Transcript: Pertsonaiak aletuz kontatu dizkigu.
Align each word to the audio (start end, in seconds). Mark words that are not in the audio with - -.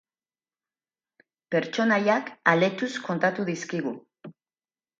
Pertsonaiak 1.55 2.33
aletuz 2.55 2.91
kontatu 3.11 3.49
dizkigu. 3.53 3.95